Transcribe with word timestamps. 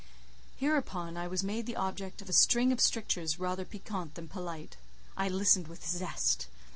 Hereupon 0.57 1.15
I 1.15 1.27
was 1.27 1.43
made 1.43 1.67
the 1.67 1.75
object 1.75 2.23
of 2.23 2.27
a 2.29 2.33
string 2.33 2.71
of 2.71 2.81
strictures 2.81 3.37
rather 3.39 3.63
piquant 3.65 4.15
than 4.15 4.27
polite. 4.29 4.75
I 5.15 5.29
listened 5.29 5.67
with 5.67 5.87
zest. 5.87 6.47